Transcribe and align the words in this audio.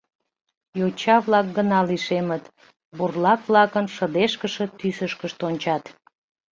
Йоча-влак 0.79 1.47
гына 1.57 1.79
лишемыт, 1.89 2.43
бурлак-влакын 2.97 3.85
шыдешкыше 3.95 4.65
тӱсышкышт 4.79 5.39
ончат. 5.47 5.83